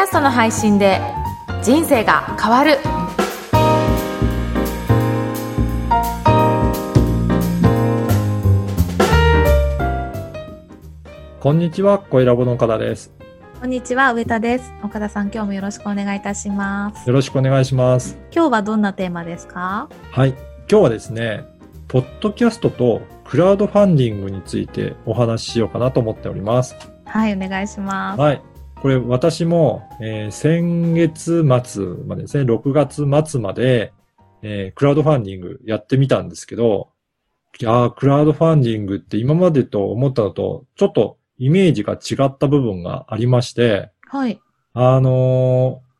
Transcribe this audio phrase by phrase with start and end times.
[0.00, 0.98] ャストの配信で
[1.62, 2.78] 人生が変わる
[11.38, 13.12] こんにちは、声ラボの岡田です。
[13.60, 14.72] こんにちは、上田です。
[14.82, 17.06] 岡田さん、今日もよろしくお願いいたします。
[17.06, 18.18] よろしくお願いします。
[18.34, 19.88] 今日はどんなテーマですか？
[20.12, 20.30] はい。
[20.70, 21.44] 今日はですね、
[21.88, 26.74] ポッドキャストとクラウドファンディングについてお話ししようかなと思っております。
[27.04, 28.20] はい、お願いします。
[28.20, 28.42] はい。
[28.80, 33.92] これ私も、えー先月末までですね、6月末まで、
[34.42, 36.88] えークラウドファンディングやってみたんですけど、
[37.60, 44.40] いやークラウドファンディングって今までと思ったのと、ちょっとイメージが違った部分がありまして、はい。
[44.72, 45.90] あのー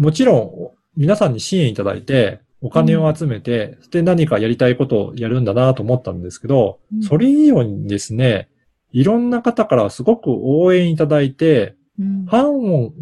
[0.00, 8.50] もちろん、皆さんに支援いただいて、お金を集めて、で何かやりたいことをやるんだなと思ったんですけど、うんそれ以上にですね、
[8.92, 12.42] いろんな方からすごく応援いただいて、うんファ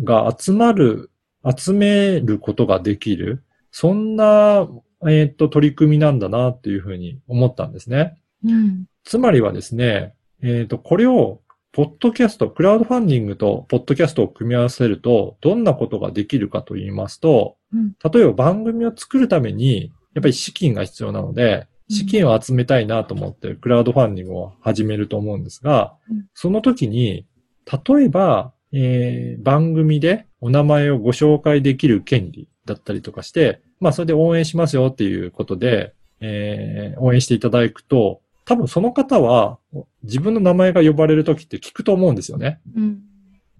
[0.00, 1.10] ンが集まる、
[1.56, 4.68] 集めることができる、そんな、
[5.08, 8.16] えっ、と、取り組みなんだなっていうふうに思ったんですね。
[8.44, 8.84] うん。
[9.02, 11.40] つまりはですね、えっ、と、これを、
[11.72, 27.26] ポッドキャスト、クラウドファンディングとポッドキャストを組み合わせると、どんなことができるかと言いますと、うん例えば番組を作るために、やっぱり資金が必要なので、うん資金を集めたいなと思って、クラウドファンディングを始めると思うんですがうん、その時に、
[27.66, 39.58] 例えば、えー番組でお名前をご紹介できる権利だったりとかして、まあそれで応援しますよっていうことで、えー応援していただくと、多分その方は
[40.02, 42.60] 自分の名前が呼ばれる時って聞くと思うんですよね。
[42.76, 43.00] うん。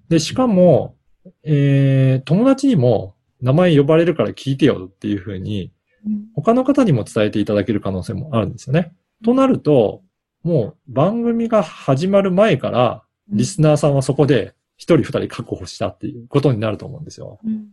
[0.09, 0.97] で、しかも、
[1.45, 5.73] えー友達にも名前呼ばれるから聞いてよっていうふうに、
[6.07, 8.92] うん他の方にも伝えていただける可能性もあるんですよね。
[9.25, 10.03] となると、
[10.42, 17.39] もう番組が始まる前から、リスナーさんはそこで一人二人確保したっていうことになると思うんですよ。
[17.44, 17.69] うん。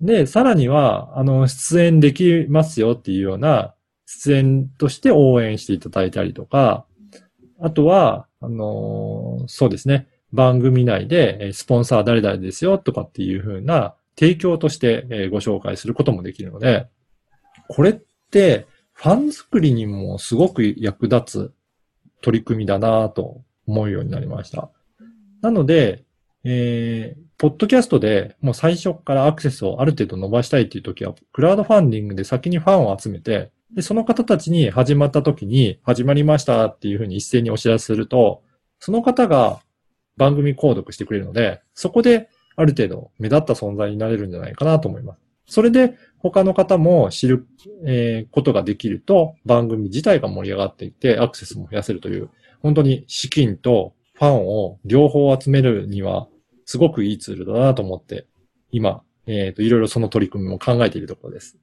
[0.00, 3.74] で、さらには、あの、出演できますよっていうような、
[4.06, 6.86] 出演として応援していただいたりとか、
[7.60, 16.86] あとは、あのーそうですね、番組内で、えースポンサー誰々ですよとかっていう風な提供として、えーご紹介することもできるので、
[17.68, 18.00] これっ
[18.30, 21.52] て、ファン作りにもすごく役立つ
[22.20, 24.70] 取り組みだなと思うようになりました。
[25.40, 26.04] なので、
[26.44, 38.42] えー、ポッドキャストでもう最初からアクセスをある程度伸ばしたいっていう時は、クラウドファンディングで先にファンを集めて、で、その方たちに始まった時に、始まりましたっていうふうに一斉にお知らせすると、
[38.78, 39.60] その方が
[40.16, 45.20] 番組購読してくれるので、そこである程度目立った存在になれるんじゃないかなと思います。
[45.46, 47.46] それで他の方も知る、
[47.86, 56.26] えーことができると、番組自体が盛り上がっていって、アクセスも増やせるという、本当に資金とファンを両方集めるには、
[56.64, 58.26] すごくいいツールだなと思って、
[58.72, 61.56] 今、えっ、と、いろいろその取り組みも考えているところです。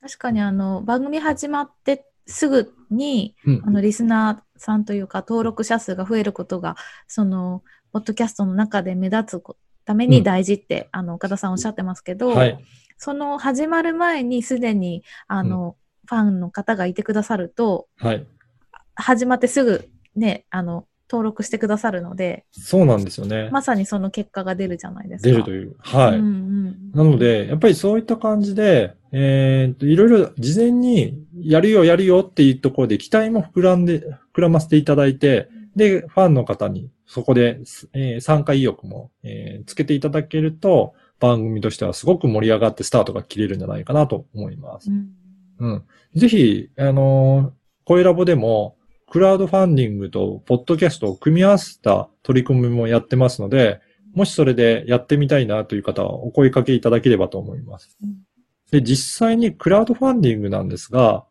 [0.00, 3.70] 確かにあの、番組始まってすぐに、うんあ。
[3.70, 6.76] の、リスナーさんというか、登録者数が増えることが、
[7.06, 7.62] その、
[7.92, 12.64] ポッドキャストの中で目立つこために大事って、あの、岡田さんおっしゃってますけど、はい。
[12.98, 15.76] その始まる前にすでに、あの、
[16.06, 18.26] ファンの方がいてくださると、はい。
[18.96, 23.48] 始まってすぐね、あの、登録してくださるので、そうなんですよね。
[23.50, 25.28] まさにその結果が出るじゃないですか。
[25.28, 25.74] 出るという。
[25.80, 26.18] はい。
[26.18, 34.00] うんうん、なので、やっぱりそういった感じで、えっ、と、いろいろ事前にやるよやるよっていうところで期待も膨らんで、
[34.34, 37.60] 膨らませていただいて、で、ファンの方にそこで、
[37.92, 44.94] えー参加意欲も、えーつけていただけると、番組としてはすごく盛り上がってスタートが切れるんじゃないかなと思いますう。
[44.94, 45.10] ん
[45.58, 45.84] うん。
[46.14, 47.52] ぜひ、あのー、
[47.84, 48.76] 声ラボでも、
[49.10, 53.80] クラウドファンディングとポッドキャストを組み合わせた取り組みもやってますので、
[54.14, 58.18] もしそれでやってみたいなという方はお声かけいただければと思いますうん。
[58.70, 61.24] で、実際にクラウドファンディングなんですが、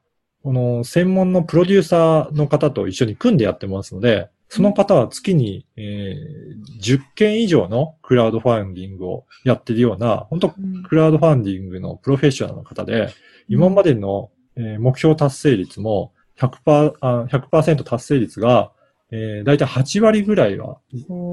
[0.43, 13.09] この専門のプロデューサーの方と一緒に組んでやってますので、その方は月に、えー10件以上のクラウドファンディングをやってるような、本当うんクラウドファンディングのプロフェッショナルの方で、
[13.47, 18.71] 今までの、えー目標達成率も100%、あ100%達成率が、
[19.11, 20.77] えー、だいたい8割ぐらいは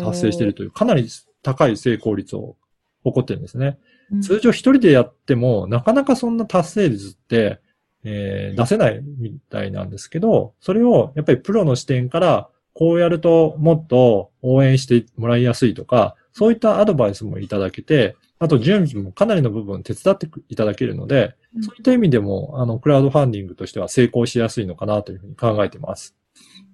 [0.00, 1.08] 達成しているという、かなり
[1.43, 2.56] 高い成功率を
[3.05, 3.79] 誇ってるんですね。
[4.12, 7.61] うん通常一人でやっても、なかなかそんな達成率って、
[8.05, 26.15] えー出せないみたいなんですけど、それをやっぱりプロの視点から、こうやるともっと応援してもらいやすいとか、そういったアドバイスもいただけて、あと準備もかなりの部分手伝っていただけるので、うんそういった意味でも、あの、クラウドファンディングとしては成功しやすいのかなというふうに考えてます。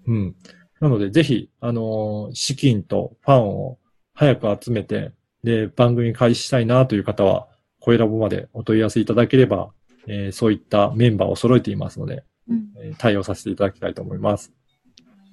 [0.09, 0.35] うん。
[0.81, 3.79] なので、ぜひ、あのー資金とファンを
[4.15, 5.13] 早く集めて、
[5.45, 7.47] で、番組開始したいなという方は、
[7.79, 9.71] 声ラボまでお問い合わせいただければ、
[10.09, 14.53] えーそういったメンバーを揃えていますので、うんえー対応させていただきたいと思います。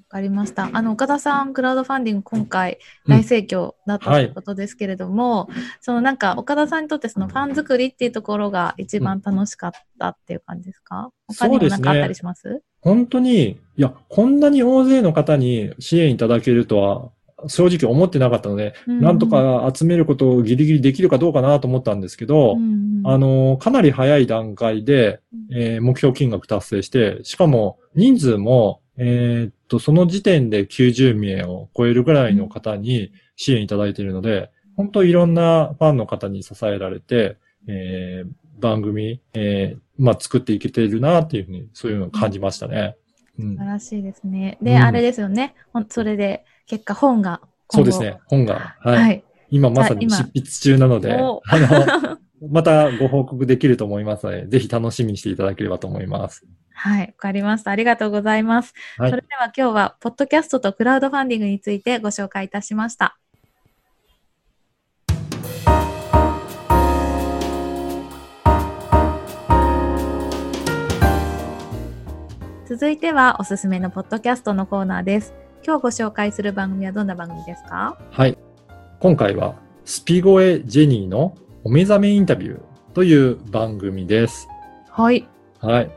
[0.10, 0.72] わかりました。
[0.74, 3.14] あの、岡田さん、クラウドファンディング今回うん。
[3.14, 5.50] 大盛況だったということですけれども、
[5.82, 12.64] そのなんか、岡田さんにとってそのファン作りっていうところが一番楽しかったっていう感じですか、他にもなんかあったりします？
[12.82, 17.12] 本当に、いや、こんなに大勢の方に支援いただけるとは、
[17.48, 25.20] 正直思ってなかったので、なんと、か集めることをギリギリできるかどうかなと思ったんですけど、うんうんあの、かなり早い段階で、
[25.54, 37.38] えー目標金額達成して、しかも人数も、えーっと、その時点で90名を超えるぐらいの方に支援いただいているので、本当いろんなファンの方に支えられて、
[37.68, 38.30] えー
[38.60, 42.96] 番組、えーまあ、作っていけているなっていうふうに、そういうのを感じましたね。
[43.40, 43.70] うん素晴。
[43.70, 44.58] らしいですね。
[44.62, 45.56] で、うんあれですよね。
[45.90, 47.42] それで、結果本が。
[47.70, 48.20] そうですね。
[48.26, 49.02] 本が、はい。
[49.02, 49.24] はい。
[49.50, 56.46] 今まさに今執筆中なので、おあの、 またご報告できると思いますので、ぜひ楽しみにしていただければと思います。
[56.72, 57.08] はい。
[57.08, 57.72] わかりました。
[57.72, 58.74] ありがとうございます。
[58.98, 63.18] はいそれでは今日は、ポッドキャストとクラウドファンディングについてご紹介いたしました。
[72.66, 75.34] 続いては、おすすめのポッドキャストのコーナーです。
[75.66, 77.98] 今日ご紹介する番組はどんな番組ですか？
[78.12, 78.38] はい。
[79.02, 82.62] 今回は、スピゴエジェニーのお目覚めインタビュー
[82.94, 84.48] という番組です。
[84.90, 85.28] はい。
[85.60, 85.92] はい。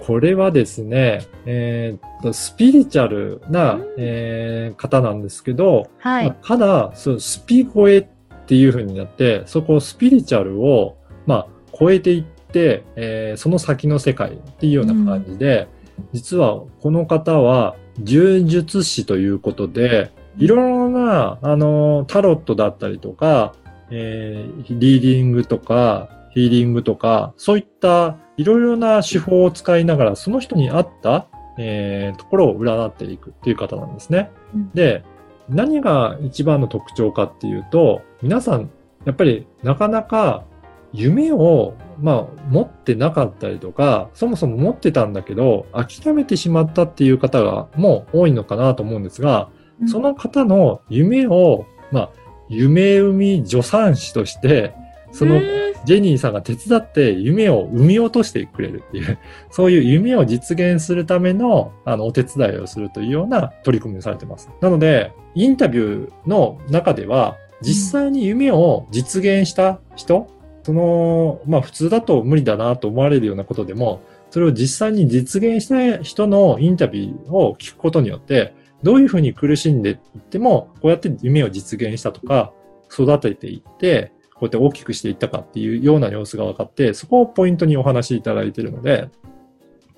[0.00, 6.26] これはですね、えーっと、スピリチュアルな、うんえー方なんですけど、はい。
[6.26, 8.06] まあただ、そうスピゴエっ
[8.46, 11.46] ていう風になって、そこをスピリチュアルを、まあ、
[11.78, 15.66] 超えていって、えーその先の世界っていうような感じで、
[16.12, 23.54] 実はこの方は柔術師ということで、いろいろな、あの、タロットだったりとか、
[23.90, 31.28] えーリーディングとか、ヒーリングとか、そういったいろいろな手法を使いながら、その人に合った、
[31.58, 34.30] えーところを占っていくっていう方なんですね。
[34.54, 35.04] うんで、
[35.48, 38.70] 何が一番の特徴かっていうと、皆さん、
[39.04, 40.44] やっぱりなかなか
[40.92, 49.50] 夢を、まあ、持ってなかったりとか、そもそも持ってたんだけど、諦めてしまったっていう方がもう多いのかなと思うんですが、
[49.80, 52.10] うんその方の夢を、まあ、
[52.48, 54.74] 夢生み助産師として、
[55.12, 59.18] そのうんジェニーさんが手伝って夢を生み落としてくれるっていう、
[59.52, 64.50] そういう夢を実現するための、あの、お手伝いをするというような取り組みをされてます。
[64.60, 70.26] なので、インタビューの中では、実際に夢を実現した人、
[70.64, 74.00] その、まあ普通だと無理だなと思われるようなことでも、
[74.30, 78.54] それを実際に実現した人のインタビューを聞くことによって、
[78.86, 82.52] どういうふうに苦しんでいっても、こうやって夢を実現したとか、
[82.88, 89.10] 育てていって、こうやって大きくしていったかっていうような様子が分かって、そこをポイントにお話しいただいているので、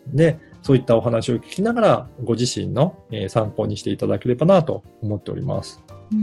[0.06, 2.96] で、そういったお話を聞きながら、ご自身の
[3.28, 5.84] 参考にしていただければなと思っております。
[6.12, 6.22] うんう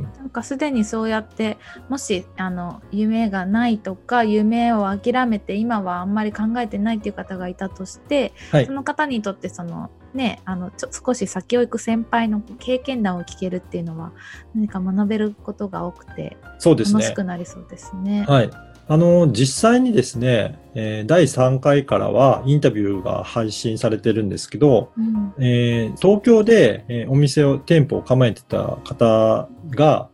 [0.00, 0.02] ん。
[0.02, 14.12] なんかすでにそうやってもしあの夢がないとか夢を諦めて今はあんまり考えてないっていう方がいたとして、はいその方にとってそのねあのちょ少し先を行く先輩の経験談を聞けるっていうのは
[14.54, 17.14] 何か学べることが多くてそうですね楽し。
[17.14, 18.24] くなりそうですね。
[18.28, 18.50] はい。
[18.90, 25.34] あの、実際にですね、えー第3回からはインタビューが配信されてるんですけど、うん。
[25.38, 30.08] えー東京で、えーお店を、店舗を構えてた方が、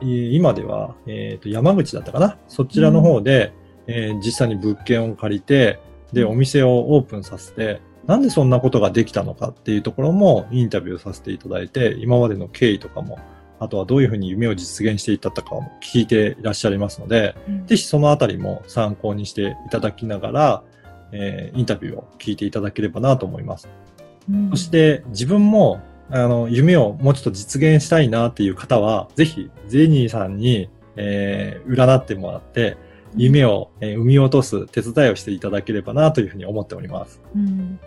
[0.00, 2.38] えー今では、えーと山口だったかな？
[2.46, 3.52] そちらの方で、
[3.88, 5.80] えー実際に物件を借りて、
[6.12, 6.28] で、うん。
[6.30, 13.18] お店をオープンさせて、なんでそんなことができたのかっていうところもインタビューさせていただいて、今までの経緯とかも、
[13.58, 20.62] あとはどういうふうに夢を実現していったかも聞いていらっしゃいますので、うんぜひそのあたりも参考にしていただきながら、
[21.12, 23.68] えーインタビューを聞いていただければなと思います。
[24.30, 32.76] うんそして自分も、あの、夢をもうちょっと実現したいなっていう方は、ぜひ、ゼニーさんに、えー占ってもらって、
[33.16, 37.20] 夢を、えー生み落とす手伝いをしていただければなというふうに思っております。
[37.34, 37.78] うん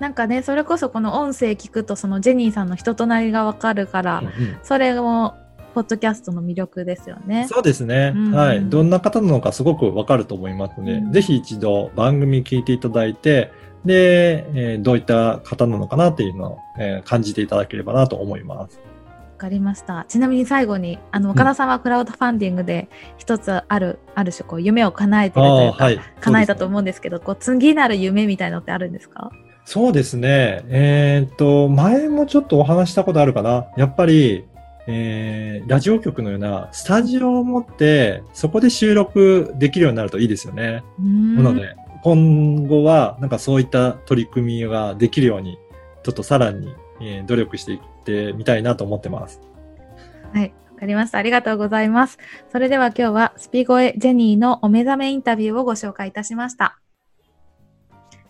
[0.00, 5.34] なんかねそれこそこの音声聞くとそのジェニーさんの人となりがわかるから、うんうんそれも
[5.74, 7.46] ポッドキャストの魅力ですよね。
[7.48, 8.64] そうですね、うんはい。
[8.64, 13.52] どんな方なのかすごくわかると思いますので、うんぜひ一度番組聞いていただいて、
[13.84, 18.80] で、えーどういった方なのかなっていうのを、えー感じていただければなと思います。
[19.38, 20.04] わかりました。
[20.08, 26.00] ちなみに最後に、あの、岡田さんはクラウドファンディングで一つある、ある種こう夢を叶えてるというか、はい。
[26.20, 29.30] 叶えたとう思うんですけど、こう次なる夢みたいのってあるんですか？
[29.64, 30.64] そうですね。
[30.66, 33.66] えーっと、前もちょっとお話したことあるかな。
[33.76, 34.44] やっぱり、
[34.88, 40.82] えー、ラジオ局のようなスタジオを持って、そこで収録できるようになるといいですよね。
[40.98, 45.58] なので、今後は、なんかそういった取り組みができるように、
[46.02, 49.40] ちょっとさらに、えー努力していってみたいなと思ってます。
[50.32, 50.54] はい。
[50.72, 51.18] わかりました。
[51.18, 52.18] ありがとうございます。
[52.50, 56.78] それでは今日はスピゴエジェニーのお目覚めインタビューをご紹介いたしました。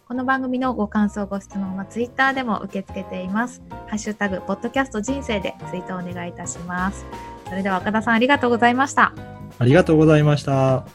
[0.08, 3.60] この番組のご感想、ご質問はツイッターでも受け付けています。
[3.88, 7.04] ハッシュタグ、ポッドキャスト人生でツイートお願いいたします。
[7.46, 9.12] それでは岡田さんありがとうございました。
[9.58, 10.86] ありがとうございました。